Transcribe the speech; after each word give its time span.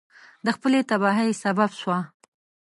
د 0.45 0.47
خپلې 0.55 0.79
تباهی 0.89 1.29
سبب 1.43 1.69
سوه. 1.79 1.99